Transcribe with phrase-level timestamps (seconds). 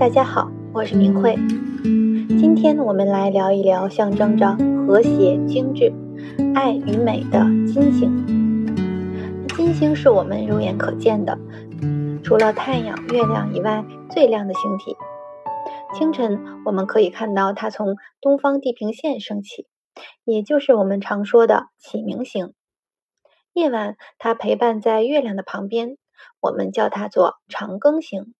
[0.00, 1.36] 大家好，我是明慧。
[1.82, 5.92] 今天我们来聊一聊象征着和谐、精致、
[6.54, 8.26] 爱与美的金星。
[9.54, 11.38] 金星是我们肉眼可见的，
[12.24, 14.96] 除了太阳、月亮以外最亮的星体。
[15.92, 19.66] 清晨，我们可以看到它从东方地平线升起，
[20.24, 22.54] 也就是我们常说的启明星。
[23.52, 25.98] 夜晚，它陪伴在月亮的旁边，
[26.40, 28.32] 我们叫它做长庚星。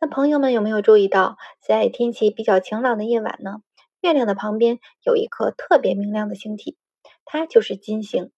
[0.00, 3.62] 那朋友们有没有注意到，在天气比较晴朗的夜晚呢？
[4.00, 6.76] 月亮的旁边有一颗特别明亮的星体，
[7.24, 8.30] 它就是金星。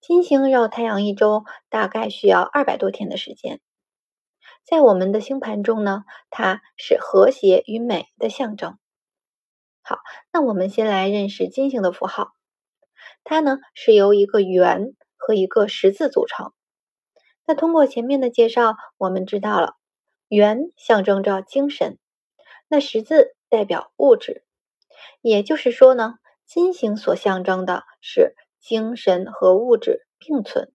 [0.00, 3.60] 金星绕太阳一周大概需要二百多天的时间。
[4.64, 8.78] 在我们的星盘中呢，它是和谐与美的象征。
[9.82, 9.98] 好，
[10.32, 12.32] 那我们先来认识金星的符号，
[13.22, 16.52] 它呢是由一个圆和一个十字组成。
[17.46, 19.76] 那通过前面的介绍，我们知道了。
[20.34, 21.98] 圆象征着精神，
[22.68, 24.44] 那十字代表物质，
[25.20, 30.72] 也就是说呢，金星所象征的是精神和物质并存。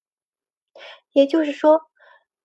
[1.11, 1.81] 也就是说，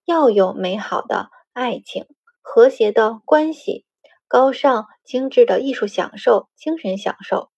[0.05, 2.06] 要有美好的爱情、
[2.43, 3.87] 和谐的关系、
[4.27, 7.51] 高尚精致的艺术享受、精神享受，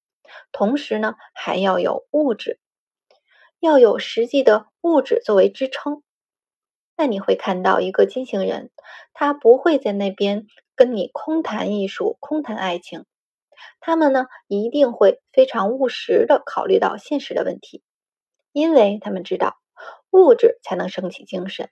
[0.52, 2.60] 同时呢，还要有物质，
[3.60, 6.02] 要有实际的物质作为支撑。
[6.96, 8.70] 那你会看到一个金星人，
[9.12, 13.04] 他不会在那边跟你空谈艺术、空谈爱情，
[13.80, 17.82] 他们呢一定会非常务实的考虑到现实的问题，
[18.52, 19.58] 因为他们知道
[20.10, 21.68] 物质才能升起精神，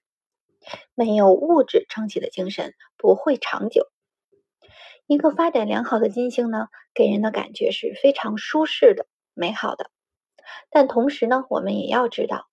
[0.94, 3.88] 没有物质撑起的精神不会长久。
[5.06, 9.90] 一个发展良好的金星呢，给人的感觉是非常舒适的、美好的，
[10.68, 12.46] 但同时呢，我们也要知道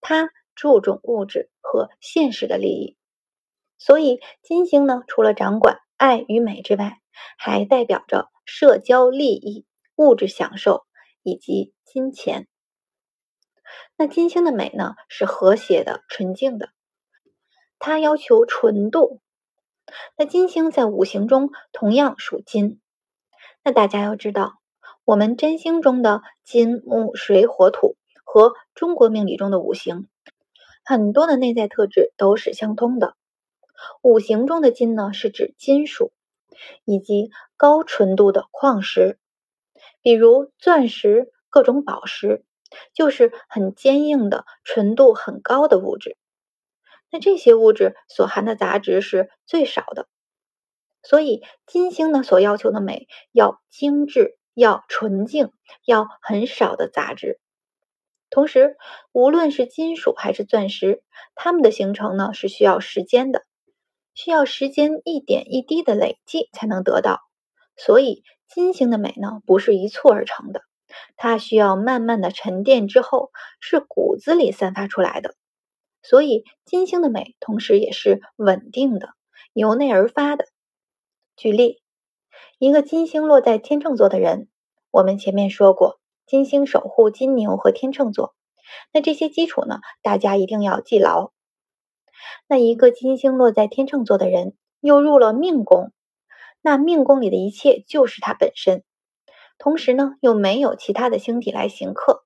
[0.00, 0.30] 它。
[0.56, 2.96] 注重物质和现实的利益，
[3.78, 6.98] 所以金星呢，除了掌管爱与美之外，
[7.38, 10.86] 还代表着社交利益、物质享受
[11.22, 12.48] 以及金钱。
[13.96, 16.70] 那金星的美呢，是和谐的、纯净的，
[17.78, 19.20] 它要求纯度。
[20.16, 22.80] 那金星在五行中同样属金。
[23.62, 24.54] 那大家要知道，
[25.04, 30.08] 我们真星中的金木水火土和中国命理中的五行。
[30.86, 33.16] 很多的内在特质都是相通的。
[34.02, 36.12] 五行中的金呢，是指金属
[36.84, 39.18] 以及高纯度的矿石，
[40.00, 42.44] 比如钻石、各种宝石，
[42.94, 46.16] 就是很坚硬的、纯度很高的物质。
[47.10, 50.06] 那这些物质所含的杂质是最少的，
[51.02, 55.50] 所以金星呢所要求的美要精致、要纯净、
[55.84, 57.40] 要很少的杂质。
[58.36, 58.76] 同时，
[59.12, 61.02] 无论是金属还是钻石，
[61.34, 63.46] 它们的形成呢是需要时间的，
[64.12, 67.20] 需要时间一点一滴的累积才能得到。
[67.78, 70.60] 所以，金星的美呢不是一蹴而成的，
[71.16, 75.34] 它需要慢慢的沉淀之后，是骨子里散发出来的。
[76.02, 79.14] 所以，金星的美同时也是稳定的，
[79.54, 80.44] 由内而发的。
[81.36, 81.80] 举例，
[82.58, 84.48] 一个金星落在天秤座的人，
[84.90, 85.98] 我们前面说过。
[86.26, 88.34] 金星守护金牛和天秤座，
[88.92, 89.78] 那这些基础呢？
[90.02, 91.30] 大家一定要记牢。
[92.48, 95.92] 那一个金星落在天秤座的人，又入了命宫，
[96.62, 98.82] 那命宫里的一切就是他本身，
[99.56, 102.24] 同时呢，又没有其他的星体来行克，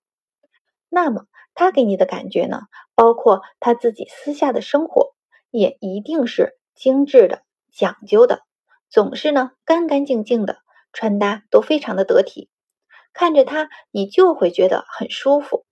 [0.89, 2.63] 那么他给你的感觉呢，
[2.95, 5.15] 包括他自己私下的生活，
[5.51, 8.45] 也一定是精致的、讲究的，
[8.89, 10.59] 总是呢干干净净的，
[10.93, 12.49] 穿搭都非常的得体。
[13.13, 15.67] 看着他，你就会觉得很舒服，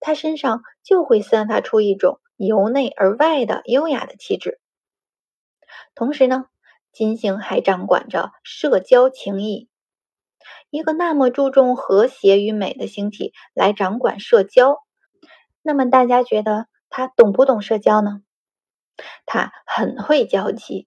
[0.00, 4.60] 他身上就会散发出一种由内而外的优雅的气质。
[5.94, 6.46] 同时呢，
[6.92, 9.68] 金星还掌管着社交情谊。
[10.70, 14.78] 一个那么注重和谐与美的星体来掌管社交，
[15.62, 18.20] 那么大家觉得他懂不懂社交呢？
[19.26, 20.86] 他很会交际，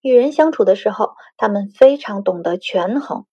[0.00, 3.26] 与人相处的时候，他们非常懂得权衡。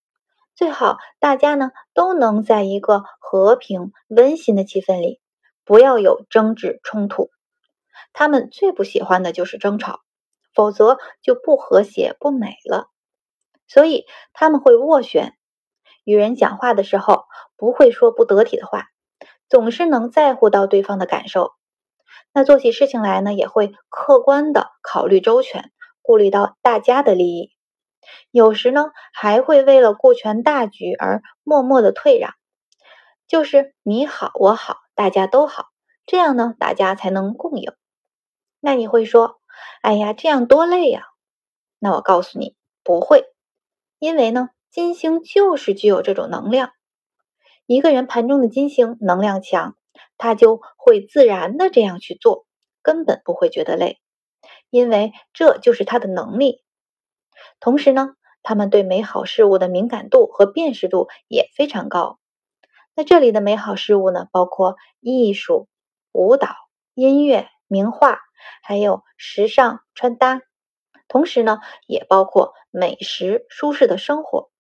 [0.55, 5.19] 最好大家呢都能在一个和平温馨的气氛里，
[5.65, 7.29] 不要有争执冲突。
[8.13, 10.01] 他们最不喜欢的就是争吵，
[10.53, 12.88] 否则就不和谐不美了。
[13.67, 15.33] 所以他们会斡旋，
[16.03, 17.25] 与人讲话的时候
[17.57, 18.85] 不会说不得体的话，
[19.50, 21.53] 总是能在乎到对方的感受。
[22.31, 25.71] 那做起事情来呢，也会客观的考虑周全，
[26.03, 27.51] 顾虑到大家的利益。
[28.31, 32.33] 有时呢，还会为了顾全大局而默默的退让，
[33.27, 35.67] 就是你好我好大家都好，
[36.05, 37.73] 这样呢，大家才能共赢。
[38.59, 39.39] 那你会说，
[39.81, 41.07] 哎呀，这样多累呀！
[41.79, 43.25] 那我告诉你，不会，
[44.00, 46.71] 因为呢，金星就是具有这种能量。
[47.65, 49.75] 一个人盘中的金星能量强，
[50.17, 52.45] 他就会自然的这样去做，
[52.81, 54.00] 根本不会觉得累，
[54.69, 56.62] 因为这就是他的能力。
[57.63, 62.19] 同时呢，他们对美好事物的敏感度和辨识度也非常高。
[62.94, 65.69] 那这里的美好事物呢，包括艺术、
[66.12, 66.54] 舞蹈、
[66.94, 68.19] 音乐、名画，
[68.62, 70.42] 还有时尚穿搭，
[71.07, 74.51] 同时呢，也包括美食、舒适的生活、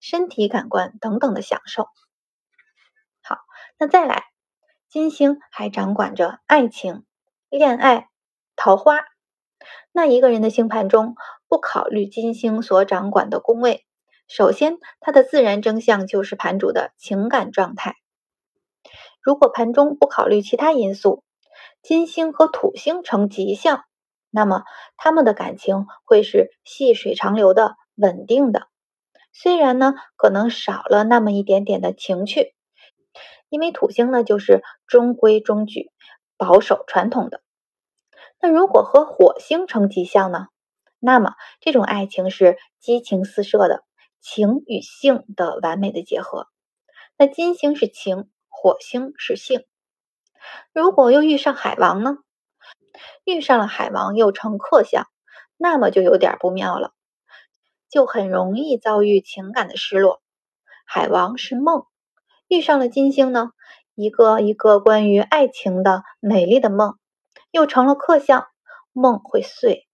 [0.00, 1.84] 身体感官等等的享受。
[3.22, 3.38] 好，
[3.78, 4.24] 那再来，
[4.88, 7.04] 金星还掌管着爱情、
[7.48, 8.08] 恋爱、
[8.56, 9.13] 桃花。
[9.92, 11.14] 那一个人的星盘中
[11.48, 13.84] 不考虑金星所掌管的宫位。
[14.26, 17.94] 首先，它的自然征象就是盘主的情感状态。
[19.22, 21.22] 如果盘中不考虑其他因素，
[21.82, 23.84] 金星和土星成吉象，
[24.30, 24.64] 那么
[24.96, 28.68] 他们的感情会是细水长流的、稳定的。
[29.32, 32.54] 虽然呢，可能少了那么一点点的情趣，
[33.48, 35.90] 因为土星呢就是中规中矩、
[36.36, 37.40] 保守传统的。
[38.44, 40.48] 那如果和火星成吉象呢？
[40.98, 43.84] 那么这种爱情是激情四射的。
[44.20, 46.48] 情与性的完美的结合，
[47.16, 49.64] 那金星是情，火星是性。
[50.74, 52.18] 如果又遇上海王呢？
[53.24, 55.06] 遇上了海王又成克相，
[55.56, 56.92] 那么就有点不妙了，
[57.88, 60.20] 就很容易遭遇情感的失落。
[60.84, 61.86] 海王是梦，
[62.48, 63.52] 遇上了金星呢，
[63.94, 66.98] 一个一个关于爱情的美丽的梦，
[67.54, 68.48] 又成了克相，
[68.92, 69.86] 梦会碎，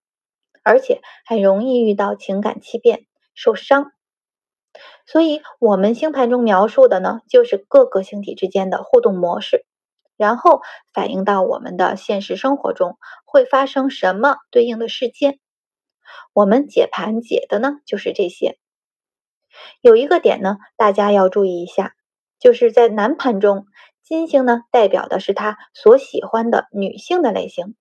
[0.62, 3.92] 而且还容易遇到情感欺骗，受伤。
[5.04, 9.66] 所以，我们星盘中描述的呢，就是各个星体之间的互动模式，
[10.16, 10.62] 然后
[10.94, 12.96] 反映到我们的现实生活中
[13.26, 15.38] 会发生什么对应的事件。
[16.32, 18.58] 我们解盘解的呢，就是这些。
[19.82, 21.92] 有一个点呢，大家要注意一下，
[22.38, 23.66] 就是在南盘中，
[24.10, 27.76] 金星呢代表的是他所喜欢的女性的类型，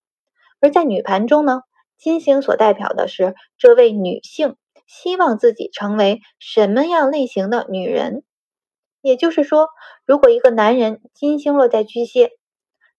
[0.59, 1.63] 而在女盘中呢，
[1.97, 4.55] 金星所代表的是这位女性。
[4.85, 8.21] 希望自己成为什么样类型的女人？
[9.01, 9.69] 也就是说，
[10.05, 12.29] 如果一个男人金星落在巨蟹，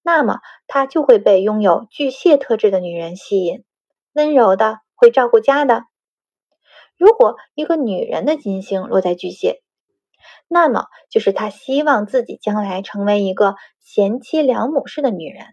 [0.03, 3.63] 那么他就会被拥有巨蟹特质的女人吸引，
[4.13, 5.85] 温柔的，会照顾家的。
[6.97, 9.63] 如果一个女人的金星落在巨蟹，
[10.49, 15.47] 那么就是他希望自己将来成为一个贤妻良母式的女人。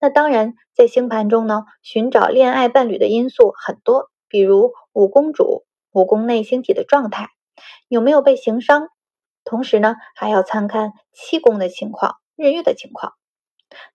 [0.00, 4.10] 那当然，在星盘中呢，寻找恋爱伴侣的因素很多。
[4.30, 7.30] 比如五宫主、五宫内星体的状态
[7.88, 8.88] 有没有被刑伤？
[9.42, 13.14] 同时呢，还要参看七宫的情况、日月的情况。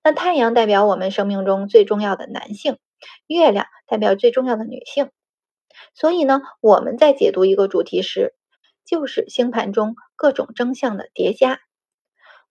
[0.04, 2.80] 那太阳代表我们生命中最重要的男性，
[3.28, 5.12] 月亮代表最重要的女性。
[5.94, 8.34] 所以呢，我们在解读一个主题时，
[8.94, 11.60] 就是星盘中各种征象的叠加。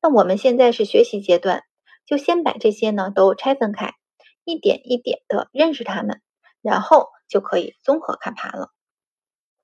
[0.01, 1.63] 那我们现在是学习阶段，
[2.05, 3.95] 就先把这些呢都拆分开，
[4.43, 6.21] 一点一点的认识它们，
[6.61, 7.11] 然后。
[7.29, 8.69] 就可以综合看盘了。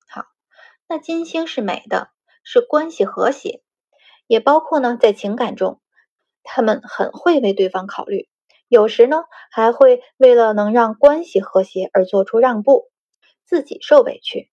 [0.07, 0.25] 好，
[0.87, 2.09] 那金星是美的，
[2.43, 3.61] 是关系和谐，
[4.25, 5.79] 也包括呢在情感中，
[6.41, 8.27] 他们很会为对方考虑，
[8.67, 9.17] 有时呢
[9.51, 12.89] 还会为了能让关系和谐而做出让步，
[13.45, 14.49] 自己受委屈。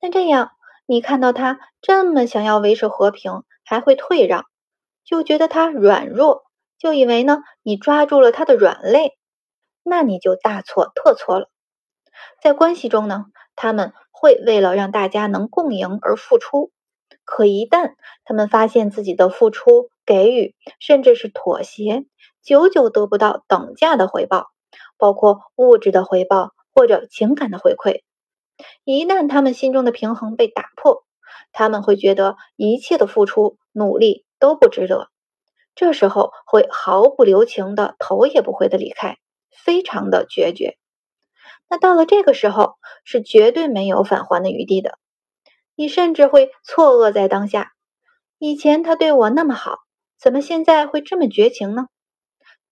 [0.00, 0.50] 那这样
[0.86, 4.44] 你看到他这么想要维持和平，还会退让，
[5.04, 6.44] 就觉得他软弱，
[6.78, 9.16] 就以为呢你抓住了他的软肋，
[9.82, 11.48] 那你就大错特错了。
[12.42, 13.26] 在关系中呢，
[13.56, 16.70] 他们会为了让大家能共赢而付出，
[17.24, 22.04] 可一旦他们发现自己的付出、给予，甚至是妥协，
[22.42, 24.48] 久久得不到等价的回报，
[24.98, 28.02] 包括物质的回报或者情感的回馈，
[28.84, 31.04] 一旦他们心中的平衡被打破，
[31.52, 35.08] 他们会觉得一切的付出、努力都不值得，
[35.74, 39.18] 这时候会毫不留情的头也不回的离开，
[39.50, 40.78] 非常的决绝。
[41.68, 44.98] 那到了这个时候，是绝对没有返还的余地的。
[45.74, 47.72] 你甚至会错愕在当下：
[48.38, 49.78] 以前他对我那么好，
[50.18, 51.88] 怎么现在会这么绝情呢？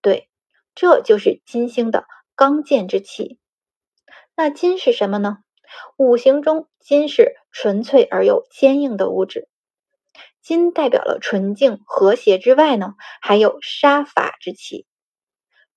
[0.01, 0.29] 对，
[0.75, 2.05] 这就是金星的
[2.37, 3.39] 刚健之气。
[4.37, 5.39] 那金是什么呢？
[5.97, 9.49] 五行中，金是纯粹而又坚硬的物质。
[10.41, 14.87] 金代表了纯净和谐之外呢，还有杀伐之气。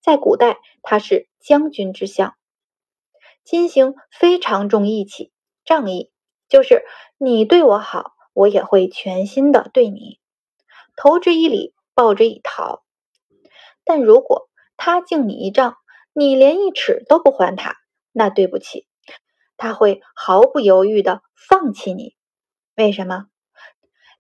[0.01, 2.35] 在古代，它是将军之相。
[3.43, 5.31] 金星非常重义气、
[5.65, 6.11] 仗义，
[6.49, 6.83] 就是
[7.17, 10.19] 你对我好，我也会全心的对你，
[10.95, 12.83] 投之以礼，报之以桃。
[13.83, 15.77] 但如果他敬你一丈，
[16.11, 17.75] 你连一尺都不还他，
[18.11, 18.87] 那对不起，
[19.57, 22.15] 他会毫不犹豫的放弃你。
[22.75, 23.27] 为什么？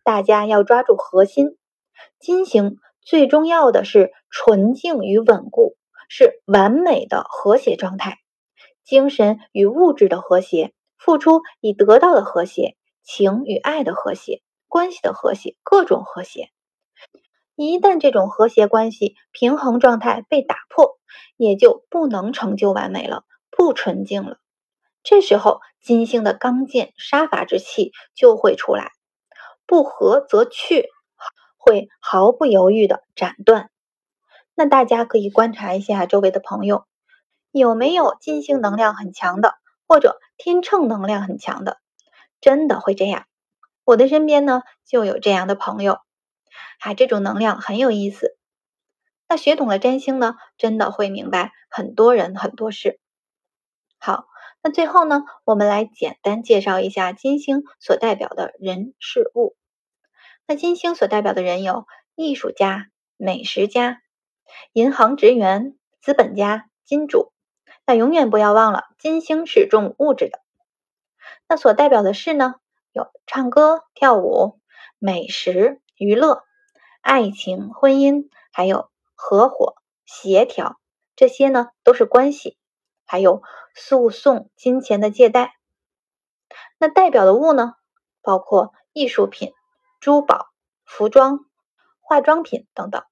[0.03, 1.57] 大家要抓住核心，
[2.19, 5.75] 金星最重要的是纯净与稳固，
[6.07, 8.19] 是完美的和谐状态，
[8.83, 16.49] 精神与物质的和谐，付出以得到的和谐，情与爱的和谐，关系的和谐，各种和谐。
[17.55, 20.99] 一旦这种和谐关系平衡状态被打破，
[21.37, 24.37] 也就不能成就完美了，不纯净了。
[25.05, 28.91] 这时候，金星的刚健杀伐之气就会出来，
[29.67, 30.89] 不和则去，
[31.57, 33.69] 会毫不犹豫的斩断。
[34.55, 36.87] 那大家可以观察一下周围的朋友，
[37.51, 39.53] 有没有金星能量很强的，
[39.87, 41.77] 或者天秤能量很强的？
[42.41, 43.27] 真的会这样？
[43.83, 45.99] 我的身边呢，就有这样的朋友。
[46.79, 48.35] 啊，这种能量很有意思。
[49.27, 52.99] 那学懂了占星呢，真的会明白很多人很多事。
[53.99, 54.25] 好，
[54.65, 59.55] 那最后呢，我们来简单介绍一下金星所代表的人事物。
[60.47, 64.01] 那金星所代表的人有艺术家、美食家、
[64.73, 67.31] 银行职员、资本家、金主。
[67.85, 70.39] 那永远不要忘了，金星是重物质的。
[71.47, 72.55] 那所代表的事呢，
[72.91, 74.59] 有唱歌、跳舞、
[74.97, 76.41] 美食、娱乐。
[77.01, 79.75] 爱情、婚姻，还有合伙、
[80.07, 80.79] 协调，
[81.15, 82.57] 这些呢都是关系。
[83.05, 83.41] 还有
[83.75, 85.55] 诉讼、金钱的借贷。
[86.77, 87.73] 那代表的物呢，
[88.21, 89.53] 包括艺术品、
[89.99, 90.47] 珠宝、
[90.85, 91.45] 服装、
[92.01, 93.03] 化妆品等等。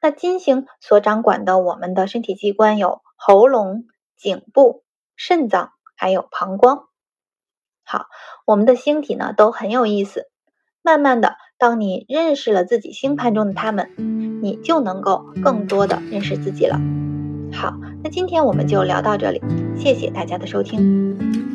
[0.00, 4.84] 那金星所掌管的我们的身体机关有喉咙、颈部、
[5.16, 6.88] 肾脏，还有膀胱。
[7.84, 8.06] 好，
[8.46, 10.30] 我们的星体呢都很有意思。
[10.82, 16.78] 慢慢的，当你认识了自己星盘中的他们，你就能够更多的认识自己了。
[17.64, 19.40] 好，那今天我们就聊到这里，
[19.74, 21.53] 谢谢大家的收听。